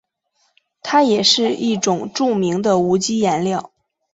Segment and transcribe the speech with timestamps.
[0.81, 3.71] 它也是一种著名的无机颜料。